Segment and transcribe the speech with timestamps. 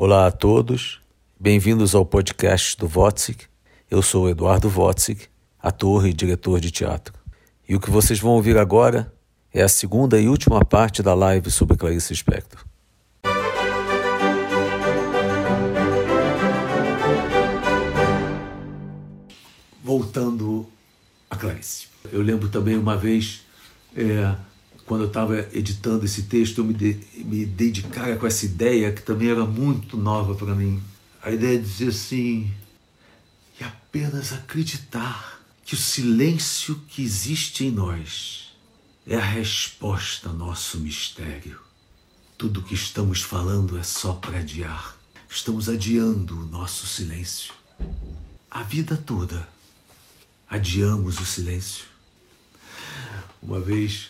[0.00, 1.00] Olá a todos,
[1.40, 3.46] bem-vindos ao podcast do Wotzik.
[3.90, 5.26] Eu sou Eduardo Wotzik,
[5.60, 7.12] ator e diretor de teatro.
[7.68, 9.12] E o que vocês vão ouvir agora
[9.52, 12.64] é a segunda e última parte da live sobre Clarice Spector.
[19.82, 20.68] Voltando
[21.28, 21.88] a Clarice.
[22.12, 23.44] Eu lembro também uma vez,
[23.96, 24.32] é,
[24.88, 28.46] quando eu estava editando esse texto, eu me, de, me dei de cara com essa
[28.46, 30.82] ideia que também era muito nova para mim.
[31.22, 32.50] A ideia de dizer assim,
[33.60, 38.54] e apenas acreditar que o silêncio que existe em nós
[39.06, 41.60] é a resposta ao nosso mistério.
[42.38, 44.96] Tudo que estamos falando é só para adiar.
[45.28, 47.52] Estamos adiando o nosso silêncio.
[48.50, 49.46] A vida toda
[50.48, 51.84] adiamos o silêncio.
[53.42, 54.08] Uma vez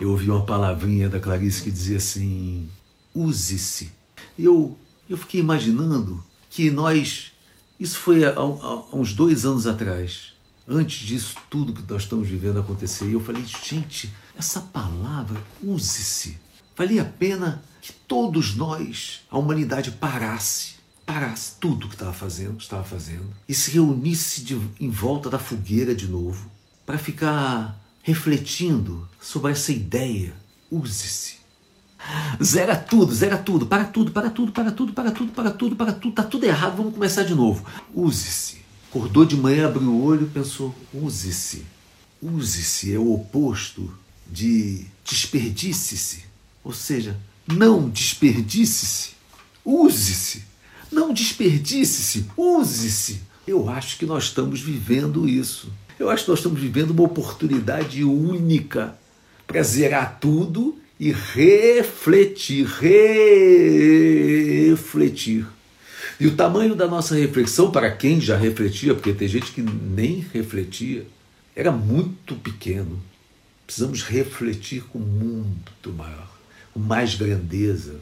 [0.00, 2.68] eu ouvi uma palavrinha da Clarice que dizia assim:
[3.14, 3.92] use-se.
[4.38, 4.76] Eu,
[5.08, 7.32] eu fiquei imaginando que nós,
[7.78, 10.32] isso foi há, há, uns dois anos atrás,
[10.66, 16.38] antes disso tudo que nós estamos vivendo acontecer, e eu falei: gente, essa palavra, use-se,
[16.76, 22.84] valia a pena que todos nós, a humanidade, parasse parasse tudo que estava fazendo, estava
[22.84, 26.48] fazendo e se reunisse de, em volta da fogueira de novo
[26.86, 30.34] para ficar refletindo sobre essa ideia.
[30.70, 31.38] Use-se.
[32.42, 35.92] Zera tudo, zera tudo, para tudo, para tudo, para tudo, para tudo, para tudo, para
[35.92, 37.64] tudo, tá tudo errado, vamos começar de novo.
[37.94, 38.58] Use-se.
[38.88, 41.64] Acordou de manhã, abriu o olho pensou: use-se.
[42.22, 43.92] Use-se é o oposto
[44.30, 46.24] de desperdice-se.
[46.64, 49.10] Ou seja, não desperdice-se.
[49.64, 50.50] Use-se.
[50.90, 53.20] Não desperdice-se, use-se.
[53.46, 55.72] Eu acho que nós estamos vivendo isso.
[56.00, 58.96] Eu acho que nós estamos vivendo uma oportunidade única
[59.46, 62.66] para zerar tudo e refletir,
[64.70, 65.46] refletir.
[66.18, 70.26] E o tamanho da nossa reflexão, para quem já refletia, porque tem gente que nem
[70.32, 71.06] refletia,
[71.54, 72.98] era muito pequeno.
[73.66, 76.30] Precisamos refletir com muito maior,
[76.72, 78.00] com mais grandeza,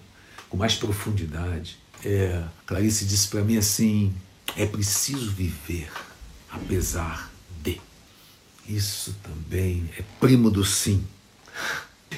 [0.48, 1.76] com mais profundidade.
[2.04, 4.14] É, Clarice disse para mim assim:
[4.56, 5.91] é preciso viver
[6.48, 7.38] apesar.
[8.68, 11.02] Isso também é primo do sim.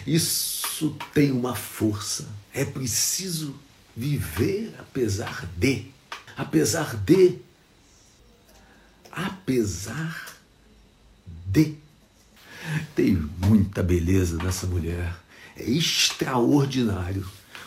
[0.04, 2.26] Isso tem uma força.
[2.52, 3.54] É preciso
[3.96, 5.86] viver apesar de.
[6.36, 7.38] Apesar de.
[9.12, 10.36] Apesar
[11.46, 11.76] de.
[12.96, 15.14] Tem muita beleza nessa mulher.
[15.56, 17.26] É extraordinário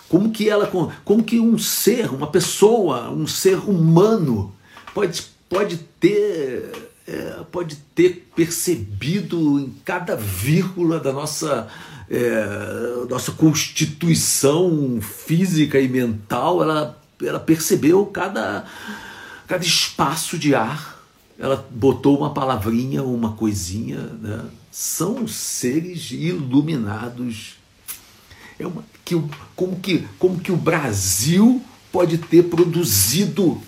[0.10, 0.68] como que ela,
[1.04, 4.54] como que um ser, uma pessoa, um ser humano
[4.94, 11.68] pode, pode ter é, pode ter percebido em cada vírgula da nossa
[12.10, 18.66] é, nossa constituição física e mental, ela, ela percebeu cada,
[19.48, 21.02] cada espaço de ar,
[21.40, 24.46] ela botou uma palavrinha, uma coisinha, né?
[24.72, 27.58] são seres iluminados
[28.60, 29.22] é uma, que,
[29.56, 33.62] como, que, como que o Brasil pode ter produzido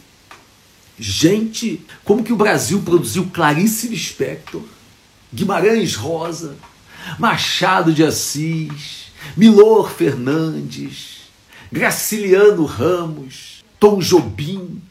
[0.99, 4.63] gente, como que o Brasil produziu Clarice Lispector,
[5.33, 6.55] Guimarães Rosa,
[7.19, 11.29] Machado de Assis, Milor Fernandes,
[11.71, 14.81] Graciliano Ramos, Tom Jobim.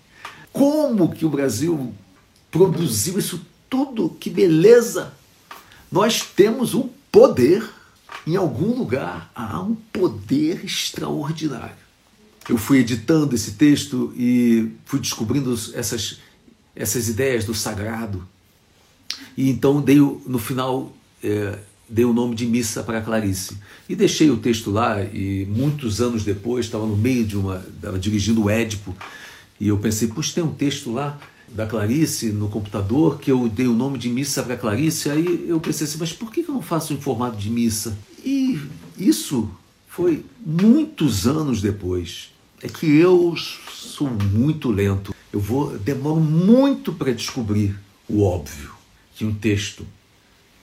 [0.52, 1.92] Como que o Brasil
[2.50, 4.10] produziu isso tudo?
[4.20, 5.12] Que beleza!
[5.90, 7.68] Nós temos um poder
[8.26, 11.83] em algum lugar há um poder extraordinário.
[12.48, 16.20] Eu fui editando esse texto e fui descobrindo essas,
[16.74, 18.26] essas ideias do sagrado.
[19.36, 23.56] E então dei no final é, dei o nome de missa para Clarice
[23.88, 27.98] e deixei o texto lá e muitos anos depois estava no meio de uma estava
[27.98, 28.94] dirigindo o Édipo
[29.60, 31.18] e eu pensei puxa tem um texto lá
[31.48, 35.60] da Clarice no computador que eu dei o nome de missa para Clarice aí eu
[35.60, 38.60] pensei assim mas por que eu não faço em formato de missa e
[38.98, 39.50] isso
[39.94, 42.33] foi muitos anos depois.
[42.64, 45.14] É que eu sou muito lento.
[45.30, 47.78] Eu vou demoro muito para descobrir
[48.08, 48.72] o óbvio
[49.14, 49.86] que um texto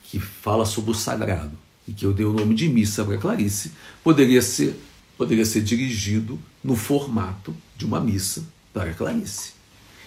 [0.06, 1.56] que fala sobre o sagrado
[1.88, 4.76] e que eu dei o nome de missa para Clarice poderia ser
[5.16, 8.44] poderia ser dirigido no formato de uma missa
[8.74, 9.52] para Clarice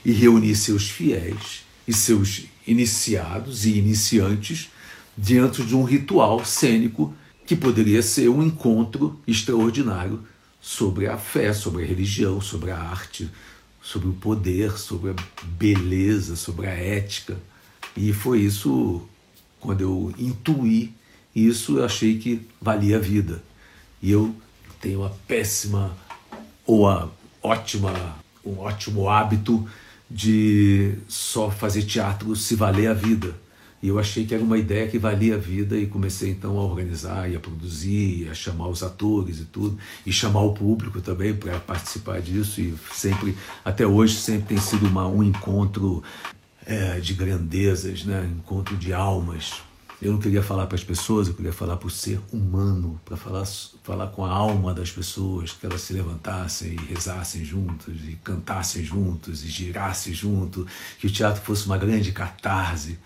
[0.04, 4.68] e reunir seus fiéis e seus iniciados e iniciantes
[5.16, 7.14] diante de um ritual cênico
[7.46, 10.24] que poderia ser um encontro extraordinário
[10.64, 13.30] sobre a fé, sobre a religião, sobre a arte,
[13.82, 17.36] sobre o poder, sobre a beleza, sobre a ética.
[17.94, 19.06] E foi isso,
[19.60, 20.94] quando eu intuí
[21.36, 23.44] isso, eu achei que valia a vida.
[24.00, 24.34] E eu
[24.80, 25.94] tenho a péssima
[26.64, 27.10] ou a
[27.42, 29.68] ótima, um ótimo hábito
[30.10, 33.36] de só fazer teatro se valer a vida.
[33.84, 36.62] E eu achei que era uma ideia que valia a vida e comecei então a
[36.62, 41.34] organizar e a produzir, a chamar os atores e tudo, e chamar o público também
[41.34, 42.62] para participar disso.
[42.62, 46.02] E sempre, até hoje, sempre tem sido uma, um encontro
[46.64, 48.26] é, de grandezas, né?
[48.34, 49.52] encontro de almas.
[50.00, 53.18] Eu não queria falar para as pessoas, eu queria falar para o ser humano, para
[53.18, 53.44] falar,
[53.82, 58.82] falar com a alma das pessoas, que elas se levantassem e rezassem juntos, e cantassem
[58.82, 60.66] juntos, e girassem junto,
[60.98, 62.98] que o teatro fosse uma grande catarse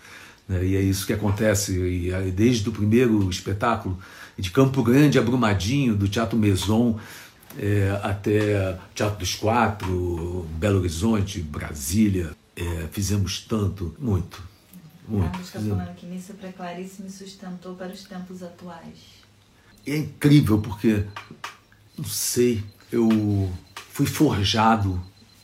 [0.49, 0.65] né?
[0.65, 1.79] E é isso que acontece.
[1.79, 3.97] E desde o primeiro espetáculo,
[4.37, 6.99] de Campo Grande a Brumadinho, do Teatro Maison
[7.57, 14.41] é, até Teatro dos Quatro, Belo Horizonte, Brasília, é, fizemos tanto, muito.
[15.07, 15.29] muito.
[15.29, 19.19] Carlos está falando que Missa para Clarice me sustentou para os tempos atuais.
[19.85, 21.03] É incrível porque,
[21.97, 23.51] não sei, eu
[23.91, 25.01] fui forjado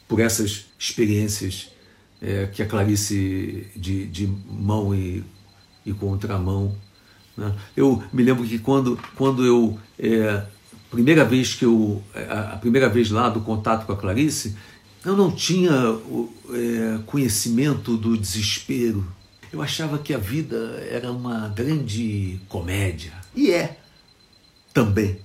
[0.08, 1.72] por essas experiências
[2.26, 5.24] é, que a Clarice de, de mão e,
[5.86, 6.76] e contramão.
[7.38, 7.54] Né?
[7.78, 9.80] Eu me lembro que quando, quando eu.
[10.00, 10.44] É,
[10.90, 12.02] primeira vez que eu.
[12.28, 14.56] A, primeira vez lá do contato com a Clarice,
[15.06, 15.72] eu não tinha
[16.52, 19.06] é, conhecimento do desespero.
[19.54, 23.14] Eu achava que a vida era uma grande comédia.
[23.36, 23.78] E é
[24.74, 25.20] também.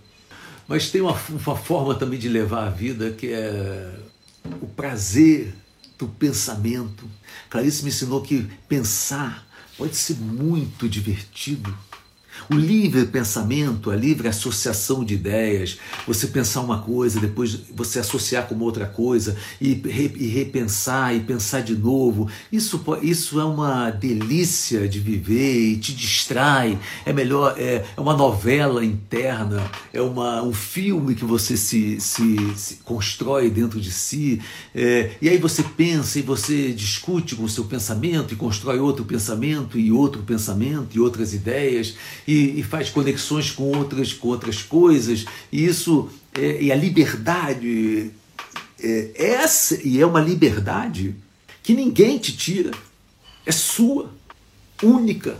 [0.69, 3.91] Mas tem uma, uma forma também de levar a vida que é
[4.62, 5.53] o prazer
[6.00, 7.08] do pensamento.
[7.50, 11.76] Clarice me ensinou que pensar pode ser muito divertido.
[12.52, 18.49] O livre pensamento, a livre associação de ideias, você pensar uma coisa, depois você associar
[18.49, 19.81] com outra coisa e,
[20.17, 25.94] e repensar e pensar de novo, isso, isso é uma delícia de viver e te
[25.94, 26.76] distrai.
[27.06, 32.37] É melhor, é, é uma novela interna, é uma, um filme que você se, se,
[32.56, 34.41] se constrói dentro de si.
[34.75, 39.05] É, e aí você pensa e você discute com o seu pensamento e constrói outro
[39.05, 41.94] pensamento e outro pensamento e outras ideias
[42.26, 48.10] e, e faz conexões com outras, com outras coisas, e isso é, e a liberdade
[48.82, 51.14] é, essa e é uma liberdade
[51.62, 52.70] que ninguém te tira,
[53.44, 54.10] é sua,
[54.82, 55.37] única,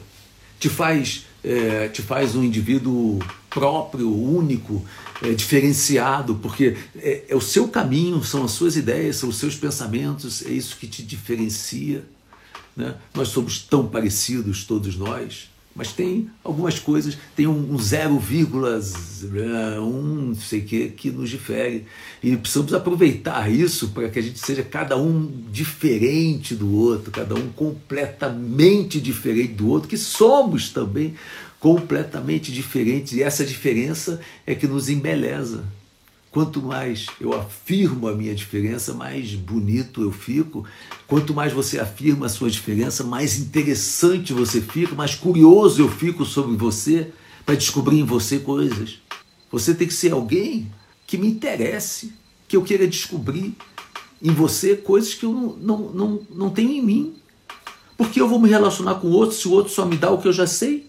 [0.59, 3.19] te faz é, te faz um indivíduo
[3.49, 4.85] próprio, único,
[5.23, 9.57] é, diferenciado, porque é, é, o seu caminho, são as suas ideias, são os seus
[9.57, 12.05] pensamentos, é isso que te diferencia.
[12.77, 12.95] Né?
[13.13, 15.50] Nós somos tão parecidos, todos nós.
[15.75, 21.85] Mas tem algumas coisas, tem um 0,1 não sei que que nos difere.
[22.23, 27.35] E precisamos aproveitar isso para que a gente seja cada um diferente do outro, cada
[27.35, 31.15] um completamente diferente do outro, que somos também
[31.61, 33.13] completamente diferentes.
[33.13, 35.65] E essa diferença é que nos embeleza.
[36.31, 40.65] Quanto mais eu afirmo a minha diferença, mais bonito eu fico.
[41.09, 46.25] Quanto mais você afirma a sua diferença, mais interessante você fica, mais curioso eu fico
[46.25, 47.13] sobre você
[47.45, 49.01] para descobrir em você coisas.
[49.51, 50.71] Você tem que ser alguém
[51.05, 52.13] que me interesse,
[52.47, 53.57] que eu queira descobrir
[54.23, 57.15] em você coisas que eu não, não, não, não tenho em mim.
[57.97, 60.19] Porque eu vou me relacionar com o outro se o outro só me dá o
[60.19, 60.89] que eu já sei.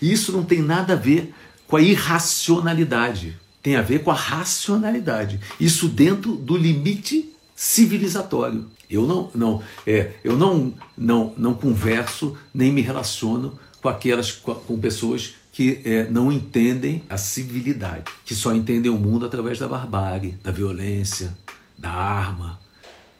[0.00, 1.34] E isso não tem nada a ver
[1.66, 3.36] com a irracionalidade
[3.66, 5.40] tem a ver com a racionalidade.
[5.58, 8.64] Isso dentro do limite civilizatório.
[8.88, 14.78] Eu não, não, é, eu não, não, não converso nem me relaciono com aquelas com,
[14.78, 20.38] pessoas que é, não entendem a civilidade, que só entendem o mundo através da barbárie,
[20.44, 21.36] da violência,
[21.76, 22.60] da arma,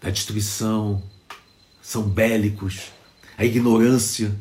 [0.01, 1.03] da destruição,
[1.83, 2.93] são bélicos,
[3.37, 4.33] a ignorância,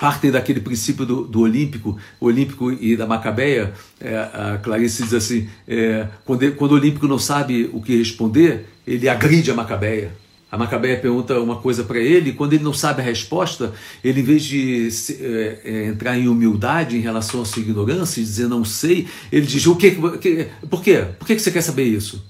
[0.00, 3.74] partem daquele princípio do, do Olímpico, Olímpico e da Macabeia.
[4.00, 8.66] É, a Clarice diz assim: é, quando, quando o Olímpico não sabe o que responder,
[8.86, 10.18] ele agride a Macabeia.
[10.50, 14.20] A Macabeia pergunta uma coisa para ele, e quando ele não sabe a resposta, ele,
[14.20, 14.88] em vez de
[15.20, 19.46] é, é, entrar em humildade em relação à sua ignorância e dizer não sei, ele
[19.46, 21.04] diz: o que, que por quê?
[21.18, 22.24] Por que você quer saber isso?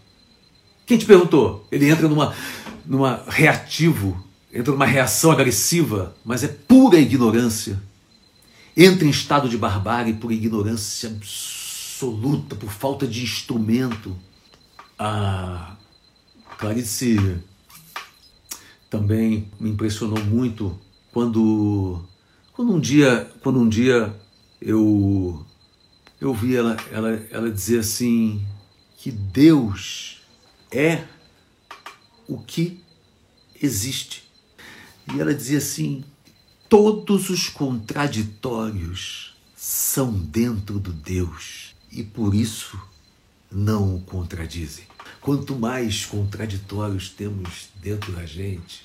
[0.84, 1.64] Quem te perguntou?
[1.70, 2.34] Ele entra numa,
[2.84, 7.80] numa reativo entra numa reação agressiva, mas é pura ignorância.
[8.76, 14.16] Entra em estado de barbárie por ignorância absoluta, por falta de instrumento.
[14.99, 15.76] A
[16.59, 17.38] Clarice
[18.88, 20.78] também me impressionou muito
[21.12, 22.02] quando,
[22.52, 24.14] quando um dia, quando um dia
[24.61, 25.45] eu
[26.21, 28.45] eu vi ela, ela, ela dizer assim
[28.99, 30.21] que Deus
[30.71, 31.04] é
[32.28, 32.85] o que
[33.61, 34.29] existe.
[35.12, 36.04] E ela dizia assim:
[36.69, 42.80] todos os contraditórios são dentro do Deus e por isso
[43.50, 44.85] não o contradizem.
[45.21, 48.83] Quanto mais contraditórios temos dentro da gente,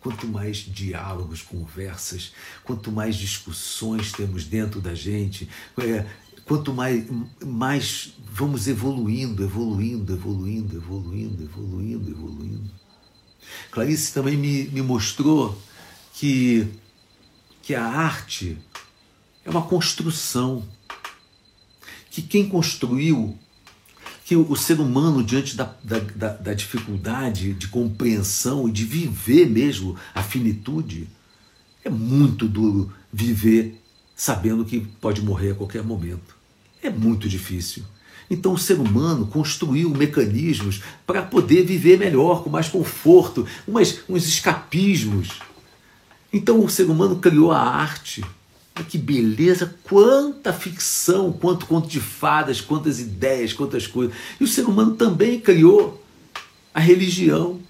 [0.00, 6.06] quanto mais diálogos, conversas, quanto mais discussões temos dentro da gente, é,
[6.44, 7.04] quanto mais,
[7.44, 12.70] mais vamos evoluindo, evoluindo, evoluindo, evoluindo, evoluindo, evoluindo.
[13.70, 15.60] Clarice também me, me mostrou
[16.14, 16.66] que,
[17.62, 18.58] que a arte
[19.44, 20.66] é uma construção,
[22.10, 23.38] que quem construiu
[24.24, 29.48] que o ser humano, diante da, da, da, da dificuldade de compreensão e de viver
[29.48, 31.08] mesmo a finitude,
[31.82, 33.82] é muito duro viver
[34.14, 36.36] sabendo que pode morrer a qualquer momento.
[36.82, 37.84] É muito difícil.
[38.30, 44.26] Então o ser humano construiu mecanismos para poder viver melhor, com mais conforto, umas, uns
[44.26, 45.40] escapismos.
[46.32, 48.22] Então o ser humano criou a arte
[48.84, 54.16] que beleza, quanta ficção, quanto conto de fadas, quantas ideias, quantas coisas.
[54.40, 56.02] E o ser humano também criou
[56.72, 57.60] a religião,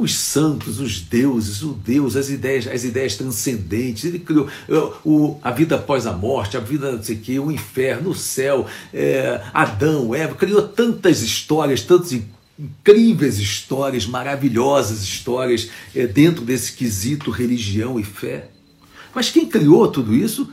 [0.00, 4.04] os santos, os deuses, o Deus, as ideias, as ideias transcendentes.
[4.04, 4.48] Ele criou
[5.04, 8.14] o, a vida após a morte, a vida não sei o quê, o inferno, o
[8.14, 12.12] céu, é, Adão, Eva, criou tantas histórias, tantas
[12.58, 18.48] incríveis histórias, maravilhosas histórias é, dentro desse quesito religião e fé.
[19.14, 20.48] Mas quem criou tudo isso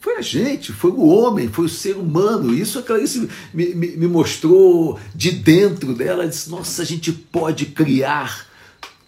[0.00, 2.54] foi a gente, foi o homem, foi o ser humano.
[2.54, 6.22] Isso a Clarice me, me, me mostrou de dentro dela.
[6.22, 8.49] Ela disse: Nossa, a gente pode criar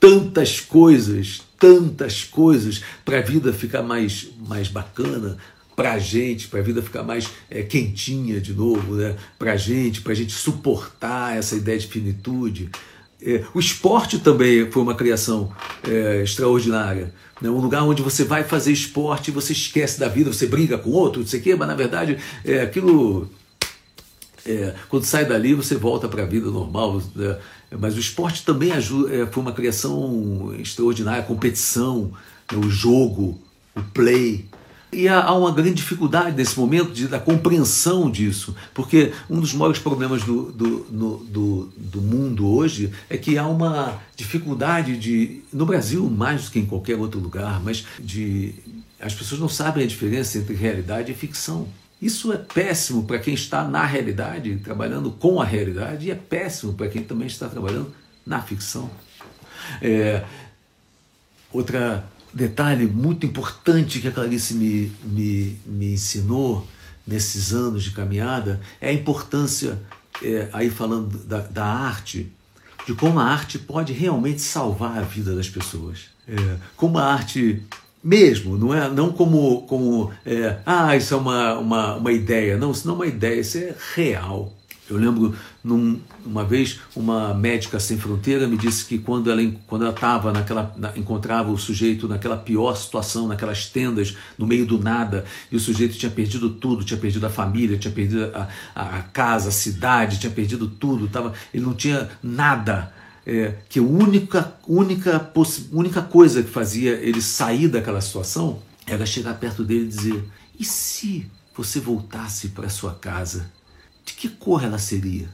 [0.03, 5.39] tantas coisas, tantas coisas para a vida ficar mais, mais bacana,
[5.77, 9.15] para a gente, para a vida ficar mais é, quentinha de novo, né?
[9.39, 12.69] para a gente, para a gente suportar essa ideia de finitude.
[13.25, 15.53] É, o esporte também foi uma criação
[15.89, 17.15] é, extraordinária.
[17.41, 17.49] Né?
[17.49, 20.91] Um lugar onde você vai fazer esporte e você esquece da vida, você briga com
[20.91, 23.31] outro, não sei o quê, mas na verdade é, aquilo.
[24.45, 27.01] É, quando sai dali, você volta para a vida normal.
[27.15, 27.39] Né?
[27.79, 32.13] Mas o esporte também ajuda, é, foi uma criação extraordinária, a competição,
[32.51, 32.59] né?
[32.59, 33.41] o jogo,
[33.75, 34.47] o play.
[34.93, 39.81] E há, uma grande dificuldade nesse momento de, da compreensão disso, porque um dos maiores
[39.81, 40.79] problemas do, do,
[41.31, 46.59] do, do, mundo hoje é que há uma dificuldade de, no Brasil mais do que
[46.59, 48.55] em qualquer outro lugar, mas de
[49.01, 51.67] as pessoas não sabem a diferença entre realidade e ficção.
[52.03, 56.73] Isso é péssimo para quem está na realidade, trabalhando com a realidade, e é péssimo
[56.73, 57.95] para quem também está trabalhando
[58.27, 58.91] na ficção.
[59.81, 60.25] É,
[61.53, 62.05] outra
[62.35, 66.67] detalhe muito importante que a Clarice me, me, me ensinou
[67.07, 69.79] nesses anos de caminhada é a importância,
[70.21, 72.33] é, aí falando da, da arte,
[72.85, 76.11] de como a arte pode realmente salvar a vida das pessoas.
[76.27, 77.63] É, como a arte
[78.03, 82.57] mesmo, não é não como, como é, ah, isso é uma, uma, uma ideia.
[82.57, 84.53] Não, isso não é uma ideia, isso é real.
[84.91, 89.83] Eu lembro, num, uma vez, uma médica sem fronteira me disse que quando ela quando
[89.83, 94.79] ela estava naquela, na, encontrava o sujeito naquela pior situação, naquelas tendas, no meio do
[94.79, 98.99] nada, e o sujeito tinha perdido tudo, tinha perdido a família, tinha perdido a, a,
[98.99, 102.93] a casa, a cidade, tinha perdido tudo, tava, ele não tinha nada.
[103.25, 105.33] É, que a única, única,
[105.71, 110.25] única coisa que fazia ele sair daquela situação era chegar perto dele e dizer:
[110.59, 113.51] e se você voltasse para sua casa
[114.05, 115.33] de que cor ela seria?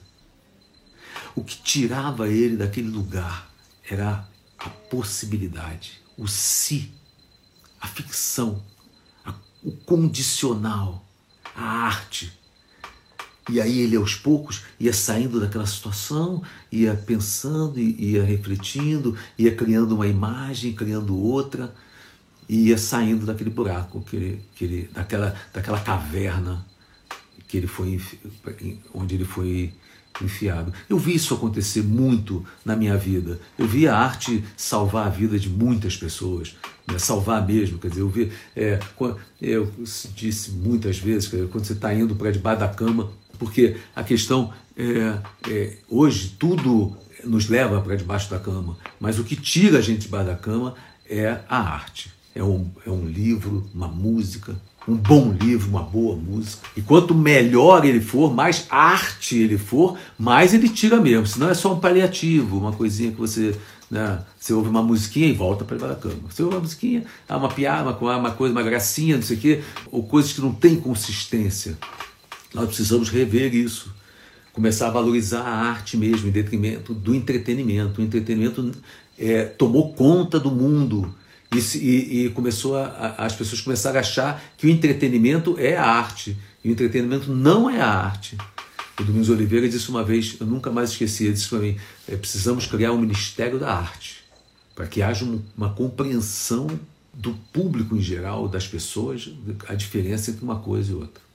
[1.35, 3.51] O que tirava ele daquele lugar
[3.89, 4.29] era
[4.59, 6.93] a possibilidade, o se,
[7.81, 8.63] a ficção,
[9.25, 11.07] a, o condicional,
[11.55, 12.38] a arte.
[13.49, 19.95] E aí ele aos poucos ia saindo daquela situação, ia pensando, ia refletindo, ia criando
[19.95, 21.75] uma imagem, criando outra,
[22.49, 26.65] e ia saindo daquele buraco, que ele, que ele, daquela, daquela caverna
[27.47, 28.01] que ele foi
[28.95, 29.73] onde ele foi
[30.23, 30.73] enfiado.
[30.89, 33.41] Eu vi isso acontecer muito na minha vida.
[33.57, 36.99] Eu vi a arte salvar a vida de muitas pessoas, né?
[36.99, 37.79] salvar mesmo.
[37.79, 38.79] Quer dizer, eu vi, é,
[39.41, 39.73] eu
[40.15, 45.19] disse muitas vezes, quando você está indo para debaixo da cama, porque a questão é,
[45.51, 50.03] é, hoje tudo nos leva para debaixo da cama, mas o que tira a gente
[50.03, 50.75] debaixo da cama
[51.09, 52.13] é a arte.
[52.35, 54.55] É um, é um livro, uma música,
[54.87, 56.67] um bom livro, uma boa música.
[56.77, 61.27] E quanto melhor ele for, mais arte ele for, mais ele tira mesmo.
[61.27, 63.55] Senão é só um paliativo, uma coisinha que você.
[63.91, 66.23] Né, você ouve uma musiquinha e volta para debaixo da cama.
[66.31, 69.63] Você ouve uma musiquinha, uma piada, uma, uma coisa, uma gracinha, não sei o quê,
[69.91, 71.77] ou coisas que não têm consistência.
[72.55, 73.95] Nós precisamos rever isso.
[74.53, 78.01] Começar a valorizar a arte mesmo, em detrimento do entretenimento.
[78.01, 78.73] O entretenimento
[79.19, 81.15] é, tomou conta do mundo
[81.55, 85.85] e, e, e começou a, as pessoas começaram a achar que o entretenimento é a
[85.85, 86.37] arte.
[86.65, 88.37] E o entretenimento não é a arte.
[88.99, 91.77] O Domingos Oliveira disse uma vez, eu nunca mais esqueci, ele disse para mim:
[92.09, 94.25] é, precisamos criar um Ministério da Arte,
[94.75, 95.25] para que haja
[95.57, 96.67] uma compreensão
[97.15, 99.31] do público em geral, das pessoas,
[99.69, 101.28] a diferença entre uma coisa e outra.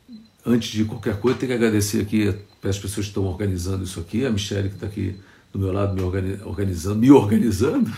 [0.46, 2.28] Antes de qualquer coisa, tenho que agradecer aqui
[2.64, 5.16] as pessoas que estão organizando isso aqui, a Michelle que está aqui
[5.54, 6.02] do meu lado me
[6.44, 7.92] organizando, me organizando.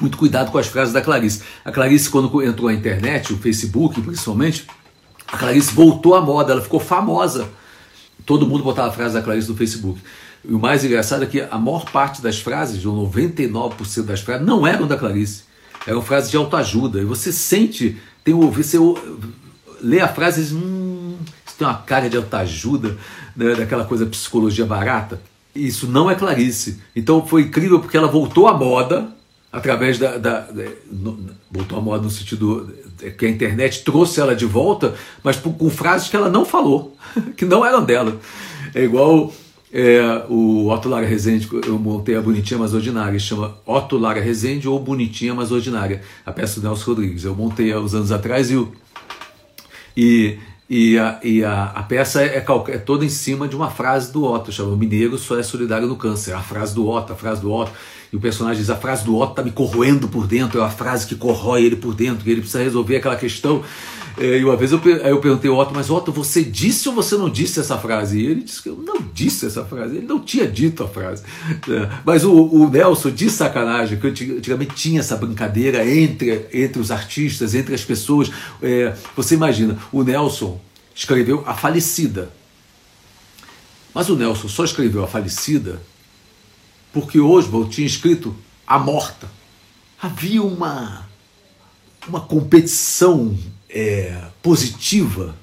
[0.00, 1.42] Muito cuidado com as frases da Clarice.
[1.64, 4.66] A Clarice, quando entrou na internet, o Facebook principalmente,
[5.28, 7.48] a Clarice voltou à moda, ela ficou famosa.
[8.24, 10.00] Todo mundo botava a frase da Clarice no Facebook.
[10.44, 14.46] E o mais engraçado é que a maior parte das frases, ou 99% das frases,
[14.46, 15.44] não eram da Clarice.
[15.86, 17.00] Eram frases de autoajuda.
[17.00, 18.78] E você sente, tem o você
[19.82, 20.89] lê a frase e diz, hum,
[21.60, 22.96] tem uma cara de autoajuda,
[23.36, 25.20] né, daquela coisa psicologia barata.
[25.54, 26.80] Isso não é Clarice.
[26.96, 29.08] Então foi incrível porque ela voltou à moda
[29.52, 30.16] através da.
[30.16, 31.18] da, da no,
[31.50, 32.72] voltou à moda no sentido
[33.18, 36.96] que a internet trouxe ela de volta, mas com frases que ela não falou,
[37.36, 38.18] que não eram dela.
[38.74, 39.32] É igual
[39.72, 44.68] é, o Otto Lara Rezende, eu montei a Bonitinha Mas Ordinária, chama Otto Lara Rezende
[44.68, 47.24] ou Bonitinha Mas Ordinária, a peça do Nelson Rodrigues.
[47.24, 48.66] Eu montei há uns anos atrás e,
[49.96, 50.38] e,
[50.70, 54.22] e, a, e a, a peça é, é, toda em cima de uma frase do
[54.22, 56.32] Otto, chama Mineiro só é solidário no câncer.
[56.32, 57.72] A frase do Otto, a frase do Otto.
[58.12, 60.70] E o personagem diz: a frase do Otto está me corroendo por dentro, é uma
[60.70, 63.62] frase que corrói ele por dentro, que ele precisa resolver aquela questão.
[64.18, 67.16] É, e uma vez eu, eu perguntei ao Otto, mas Otto, você disse ou você
[67.16, 68.18] não disse essa frase?
[68.18, 71.22] E ele disse que eu não disse essa frase, ele não tinha dito a frase.
[71.68, 76.90] É, mas o, o Nelson, de sacanagem, que antigamente tinha essa brincadeira entre, entre os
[76.90, 78.30] artistas, entre as pessoas.
[78.60, 80.60] É, você imagina, o Nelson
[80.94, 82.30] escreveu A Falecida.
[83.94, 85.80] Mas o Nelson só escreveu A Falecida
[86.92, 88.34] porque Oswald tinha escrito
[88.66, 89.28] A Morta.
[90.00, 91.06] Havia uma,
[92.08, 93.36] uma competição
[93.68, 95.34] é, positiva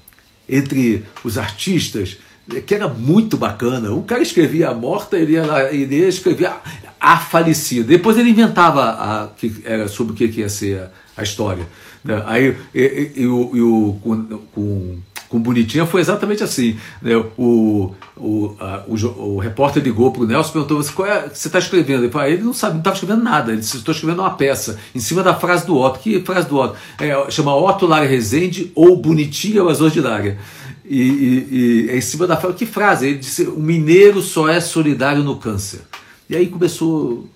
[0.48, 2.18] entre os artistas
[2.66, 3.92] que era muito bacana.
[3.92, 6.62] O cara escrevia a morta, ele ia, ele ia escrever a,
[6.98, 7.84] a falecida.
[7.84, 11.68] Depois ele inventava a, que era sobre o que, ia ser a, a história.
[12.02, 12.22] Né?
[12.26, 16.78] Aí e, e, e, o, e o, com, com com Bonitinha foi exatamente assim.
[17.02, 17.14] Né?
[17.36, 21.28] O, o, a, o, o, repórter ligou para o Nelson e perguntou: você, qual é,
[21.28, 22.04] você está escrevendo?
[22.04, 23.52] Ele, falou, ah, ele não sabe, não estava escrevendo nada.
[23.52, 25.98] Ele disse: estou escrevendo uma peça em cima da frase do Otto.
[25.98, 26.76] Que frase do Otto?
[26.98, 30.38] É, chama Otto Lara Rezende ou Bonitinha ou Ordinária.
[30.84, 32.56] E, e, e é em cima da frase.
[32.56, 33.06] Que frase?
[33.06, 35.82] Ele disse: o mineiro só é solidário no câncer.
[36.28, 37.28] E aí começou.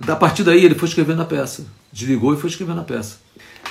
[0.00, 1.64] Da partir daí ele foi escrevendo a peça.
[1.92, 3.18] Desligou e foi escrevendo a peça.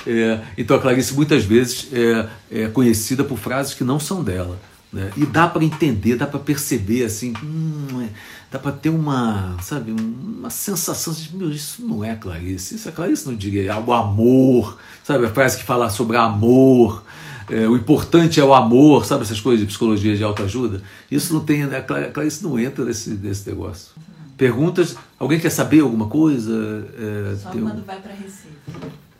[0.06, 4.58] É, então a Clarice muitas vezes é, é, conhecida por frases que não são dela.
[4.92, 5.10] Né?
[5.16, 8.08] E dá para entender, dá para perceber assim, hum, é,
[8.50, 12.92] dá para ter uma, sabe, uma sensação de, meu, isso não é Clarice, isso a
[12.92, 17.04] Clarice não diria, é o amor, sabe, a frase que fala sobre amor,
[17.48, 20.82] é, o importante é o amor, sabe essas coisas de psicologia de autoajuda?
[21.10, 23.92] Isso não tem, a Clarice não entra nesse, nesse negócio.
[24.36, 26.88] Perguntas, alguém quer saber alguma coisa?
[26.98, 28.48] É, Só quando vai para Recife.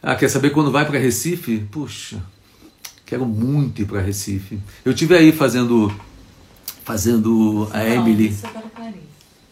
[0.02, 1.58] Ah, quer saber quando vai para Recife?
[1.70, 2.22] Puxa,
[3.04, 4.58] quero muito ir para Recife.
[4.84, 5.92] Eu tive aí fazendo
[6.84, 8.26] fazendo a Emily.
[8.26, 9.00] A missa para Clarice.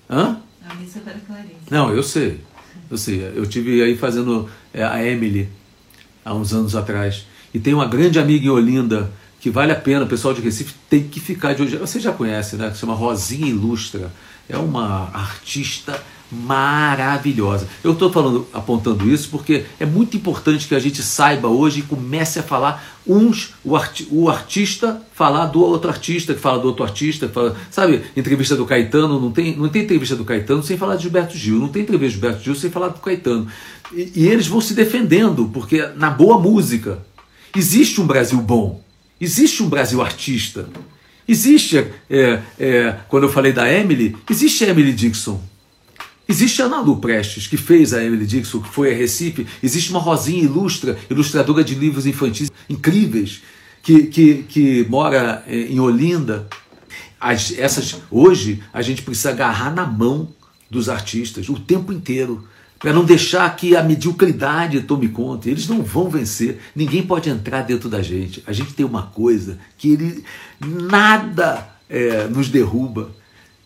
[0.09, 0.41] Hã?
[0.69, 1.55] A missa para Clarice.
[1.71, 2.41] Não, eu sei.
[2.91, 3.33] Eu sei.
[3.35, 5.49] Eu tive aí fazendo é, a Emily
[6.25, 7.27] há uns anos atrás.
[7.53, 10.75] E tem uma grande amiga em Olinda que vale a pena, o pessoal de Recife
[10.89, 11.77] tem que ficar de hoje.
[11.77, 12.69] Você já conhece, né?
[12.69, 14.11] Que se chama Rosinha Ilustra.
[14.49, 17.67] É uma artista maravilhosa.
[17.83, 21.83] Eu estou falando, apontando isso porque é muito importante que a gente saiba hoje e
[21.83, 26.69] comece a falar uns o, arti, o artista falar do outro artista que fala do
[26.69, 28.03] outro artista, fala, sabe?
[28.15, 31.59] Entrevista do Caetano não tem não tem entrevista do Caetano sem falar de Gilberto Gil,
[31.59, 33.47] não tem entrevista de Gilberto Gil sem falar do Caetano.
[33.93, 36.99] E, e eles vão se defendendo porque na boa música
[37.57, 38.83] existe um Brasil bom,
[39.19, 40.67] existe um Brasil artista.
[41.27, 45.39] Existe, é, é, quando eu falei da Emily, existe a Emily Dixon.
[46.29, 49.47] Existe a Ana Lu Prestes, que fez a Emily Dixon, que foi a Recife.
[49.63, 53.43] Existe uma Rosinha Ilustra, ilustradora de livros infantis incríveis,
[53.83, 56.47] que, que, que mora é, em Olinda.
[57.19, 60.29] As, essas, hoje, a gente precisa agarrar na mão
[60.71, 62.47] dos artistas o tempo inteiro
[62.79, 65.49] para não deixar que a mediocridade tome conta.
[65.49, 66.61] Eles não vão vencer.
[66.77, 68.43] Ninguém pode entrar dentro da gente.
[68.47, 70.25] A gente tem uma coisa que ele
[70.61, 73.11] nada é, nos derruba.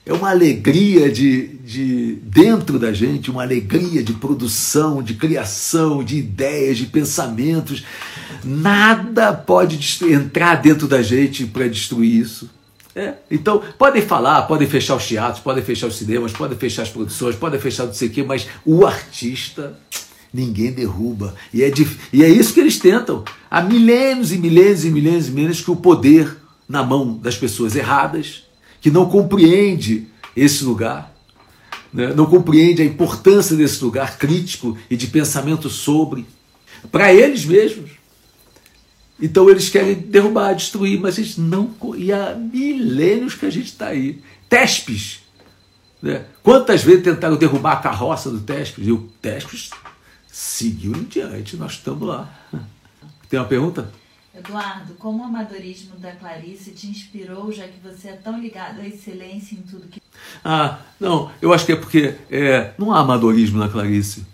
[0.04, 6.16] É uma alegria de, de dentro da gente, uma alegria de produção, de criação, de
[6.16, 7.84] ideias, de pensamentos.
[8.42, 9.78] Nada pode
[10.12, 12.50] entrar dentro da gente para destruir isso.
[12.96, 13.14] É.
[13.30, 17.36] Então, podem falar, podem fechar os teatros, podem fechar os cinemas, podem fechar as produções,
[17.36, 19.78] podem fechar não sei o quê, mas o artista
[20.34, 21.34] ninguém derruba.
[21.54, 21.72] E é,
[22.12, 23.24] e é isso que eles tentam.
[23.48, 26.36] Há milênios e milênios e milênios e milênios que o poder
[26.68, 28.42] na mão das pessoas erradas
[28.82, 31.14] que não compreende esse lugar,
[31.92, 32.12] né?
[32.12, 36.26] não compreende a importância desse lugar crítico e de pensamento sobre,
[36.90, 37.92] para eles mesmos.
[39.20, 41.72] Então eles querem derrubar, destruir, mas eles não.
[41.96, 44.20] E há milênios que a gente está aí.
[44.48, 45.20] Tespes.
[46.02, 46.24] Né?
[46.42, 48.84] Quantas vezes tentaram derrubar a carroça do Tespes?
[48.84, 49.70] E o Tespes
[50.26, 52.28] seguiu em diante, nós estamos lá.
[53.28, 53.92] Tem uma pergunta?
[54.34, 58.86] Eduardo, como o amadorismo da Clarice te inspirou, já que você é tão ligado à
[58.86, 60.00] excelência em tudo que.
[60.42, 64.24] Ah, não, eu acho que é porque é, não há amadorismo na Clarice.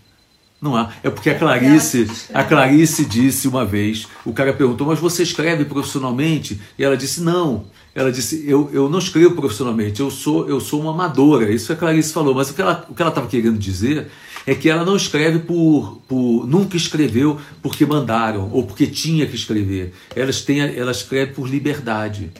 [0.61, 0.91] Não há.
[1.01, 5.23] É porque a é Clarice, a Clarice disse uma vez, o cara perguntou, mas você
[5.23, 6.59] escreve profissionalmente?
[6.77, 7.65] E ela disse, não.
[7.95, 11.51] Ela disse, eu, eu não escrevo profissionalmente, eu sou, eu sou uma amadora.
[11.51, 12.35] Isso a Clarice falou.
[12.35, 14.07] Mas o que ela estava querendo dizer
[14.45, 16.45] é que ela não escreve por, por.
[16.47, 19.93] nunca escreveu porque mandaram ou porque tinha que escrever.
[20.15, 22.31] Elas têm, ela escreve por liberdade.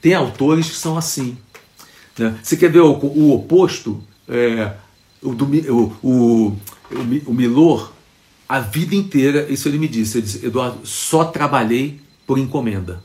[0.00, 1.36] Tem autores que são assim.
[2.18, 2.36] Né?
[2.42, 4.02] Você quer ver o, o oposto?
[4.28, 4.72] É,
[5.22, 6.56] o, o, o,
[7.26, 7.92] o Milor,
[8.48, 13.02] a vida inteira, isso ele me disse, ele disse, Eduardo, só trabalhei por encomenda.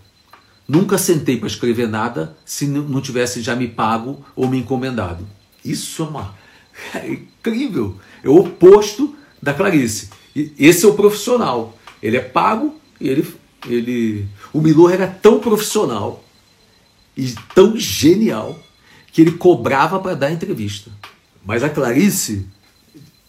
[0.68, 5.26] Nunca sentei para escrever nada se não tivesse já me pago ou me encomendado.
[5.64, 6.36] Isso é uma
[6.94, 7.96] é incrível.
[8.24, 10.10] É o oposto da Clarice.
[10.36, 11.78] E esse é o profissional.
[12.02, 13.28] Ele é pago e ele,
[13.66, 14.28] ele.
[14.54, 16.24] O Milor era tão profissional
[17.16, 18.58] e tão genial
[19.12, 20.92] que ele cobrava para dar entrevista.
[21.46, 22.46] Mas a Clarice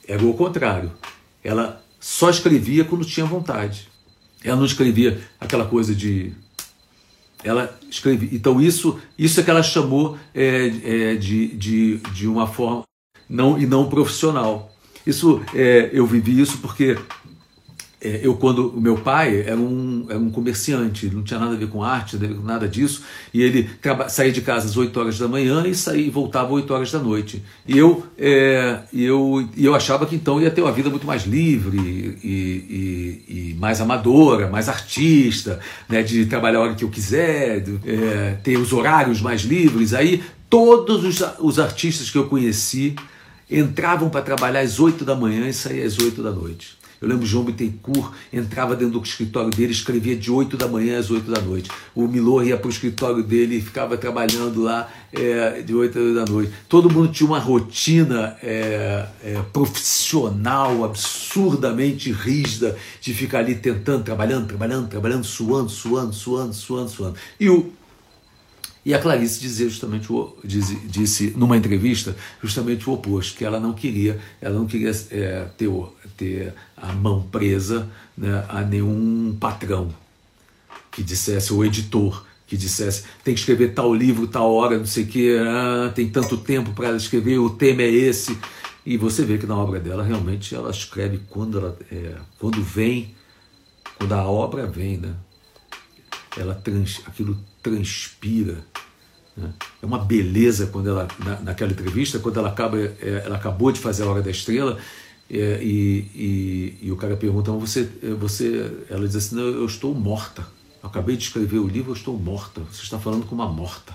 [0.08, 0.90] era o contrário.
[1.44, 3.88] Ela só escrevia quando tinha vontade.
[4.42, 6.32] Ela não escrevia aquela coisa de.
[7.44, 8.30] Ela escrevia.
[8.32, 12.82] Então, isso, isso é que ela chamou é, é, de, de, de uma forma
[13.28, 14.74] não, e não profissional.
[15.06, 16.98] Isso é, eu vivi isso porque é,
[18.00, 21.68] eu quando o meu pai era um, era um comerciante, não tinha nada a ver
[21.68, 23.02] com arte, nada disso,
[23.34, 23.68] e ele
[24.08, 26.98] saía de casa às 8 horas da manhã e saía voltava às 8 horas da
[27.00, 27.42] noite.
[27.66, 31.76] E eu, é, eu, eu achava que então ia ter uma vida muito mais livre
[31.76, 35.58] e, e, e mais amadora, mais artista,
[35.88, 39.92] né, de trabalhar a hora que eu quiser, de, é, ter os horários mais livres.
[39.92, 42.94] Aí todos os, os artistas que eu conheci
[43.50, 46.78] entravam para trabalhar às 8 da manhã e saíam às 8 da noite.
[47.00, 51.10] Eu lembro João Bittencourt entrava dentro do escritório dele, escrevia de 8 da manhã às
[51.10, 51.70] 8 da noite.
[51.94, 56.24] O Milor ia para o escritório dele e ficava trabalhando lá é, de 8 da
[56.24, 56.52] noite.
[56.68, 64.48] Todo mundo tinha uma rotina é, é, profissional absurdamente rígida de ficar ali tentando, trabalhando,
[64.48, 67.14] trabalhando, trabalhando, suando, suando, suando, suando, suando.
[67.38, 67.77] E o
[68.88, 73.60] e a Clarice dizia justamente o, disse, disse numa entrevista justamente o oposto, que ela
[73.60, 75.68] não queria, ela não queria é, ter,
[76.16, 79.94] ter a mão presa né, a nenhum patrão
[80.90, 85.04] que dissesse, o editor, que dissesse tem que escrever tal livro, tal hora, não sei
[85.04, 88.38] o que, ah, tem tanto tempo para escrever, o tema é esse.
[88.86, 93.14] E você vê que na obra dela realmente ela escreve quando ela é, quando vem,
[93.98, 95.14] quando a obra vem, né?
[96.38, 98.64] Ela trans, aquilo transpira.
[99.82, 103.80] É uma beleza quando ela, na, naquela entrevista, quando ela, acaba, é, ela acabou de
[103.80, 104.78] fazer a Hora da Estrela,
[105.30, 109.66] é, e, e, e, o cara pergunta, você, é, você, ela diz assim, não, eu
[109.66, 110.46] estou morta.
[110.82, 112.62] Eu acabei de escrever o livro, eu estou morta.
[112.72, 113.94] Você está falando com uma morta.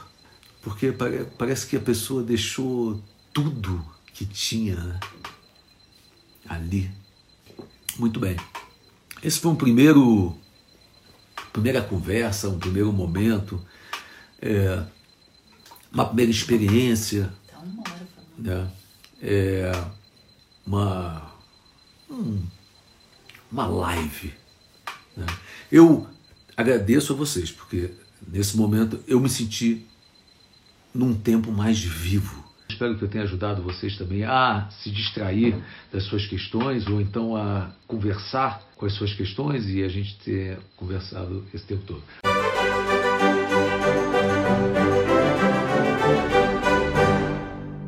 [0.62, 3.01] Porque pare, parece que a pessoa deixou
[3.34, 4.99] tudo que tinha né?
[6.47, 6.89] ali.
[7.97, 8.36] Muito bem.
[9.23, 10.36] Esse foi um primeiro
[11.53, 13.62] primeira conversa, um primeiro momento,
[14.41, 14.84] é,
[15.93, 17.32] uma primeira experiência.
[18.38, 18.67] Né,
[19.21, 19.71] é,
[20.65, 21.32] uma,
[22.10, 22.41] um,
[23.51, 24.34] uma live.
[25.15, 25.25] Né.
[25.71, 26.08] Eu
[26.58, 27.91] agradeço a vocês, porque
[28.27, 29.86] nesse momento eu me senti
[30.93, 35.56] num tempo mais vivo Espero que eu tenha ajudado vocês também a se distrair
[35.91, 40.58] das suas questões ou então a conversar com as suas questões e a gente ter
[40.75, 42.03] conversado esse tempo todo.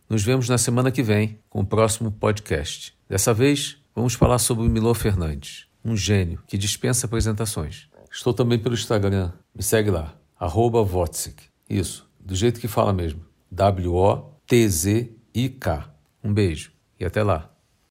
[0.08, 2.96] Nos vemos na semana que vem com o próximo podcast.
[3.10, 7.90] Dessa vez, vamos falar sobre o Milor Fernandes, um gênio que dispensa apresentações.
[8.12, 9.32] Estou também pelo Instagram.
[9.54, 10.80] Me segue lá, arroba
[11.68, 13.26] Isso, do jeito que fala mesmo.
[13.52, 15.86] W-O TZIK.
[16.24, 17.55] Um beijo e até lá.